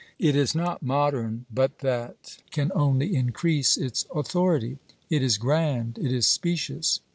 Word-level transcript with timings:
It 0.17 0.35
is 0.35 0.55
not 0.55 0.81
modern, 0.81 1.45
but 1.53 1.77
that 1.81 2.39
can 2.49 2.71
only 2.73 3.15
increase 3.15 3.77
its 3.77 4.07
authority. 4.15 4.79
It 5.11 5.21
is 5.21 5.37
grand, 5.37 5.99
it 5.99 6.11
is 6.11 6.25
specious. 6.25 7.01